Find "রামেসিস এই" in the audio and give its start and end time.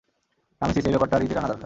0.61-0.91